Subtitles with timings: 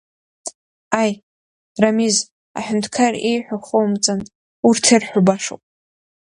[1.01, 1.11] Аи,
[1.81, 2.17] Рамиз,
[2.57, 4.19] аҳәынҭқар ииҳәо хоумҵан,
[4.67, 5.61] урҭ ирҳәо башоуп.